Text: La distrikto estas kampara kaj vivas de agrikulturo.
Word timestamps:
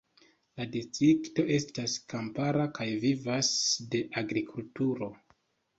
La 0.59 0.65
distrikto 0.75 1.45
estas 1.59 1.99
kampara 2.15 2.67
kaj 2.79 2.89
vivas 3.07 3.55
de 3.95 4.05
agrikulturo. 4.25 5.17